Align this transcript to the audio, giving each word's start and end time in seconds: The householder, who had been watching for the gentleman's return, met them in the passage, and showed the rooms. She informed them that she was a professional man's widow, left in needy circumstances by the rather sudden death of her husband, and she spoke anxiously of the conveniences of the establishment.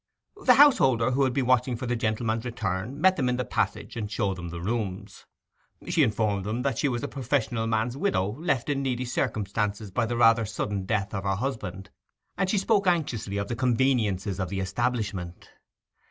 The 0.45 0.55
householder, 0.55 1.11
who 1.11 1.25
had 1.25 1.33
been 1.33 1.45
watching 1.45 1.75
for 1.75 1.85
the 1.85 1.95
gentleman's 1.95 2.43
return, 2.43 2.99
met 2.99 3.17
them 3.17 3.29
in 3.29 3.35
the 3.37 3.45
passage, 3.45 3.95
and 3.95 4.09
showed 4.11 4.33
the 4.37 4.59
rooms. 4.59 5.27
She 5.89 6.01
informed 6.01 6.43
them 6.43 6.63
that 6.63 6.79
she 6.79 6.87
was 6.87 7.03
a 7.03 7.07
professional 7.07 7.67
man's 7.67 7.95
widow, 7.95 8.29
left 8.39 8.67
in 8.67 8.81
needy 8.81 9.05
circumstances 9.05 9.91
by 9.91 10.07
the 10.07 10.17
rather 10.17 10.43
sudden 10.43 10.87
death 10.87 11.13
of 11.13 11.23
her 11.23 11.35
husband, 11.35 11.91
and 12.35 12.49
she 12.49 12.57
spoke 12.57 12.87
anxiously 12.87 13.37
of 13.37 13.47
the 13.47 13.55
conveniences 13.55 14.39
of 14.39 14.49
the 14.49 14.59
establishment. 14.59 15.51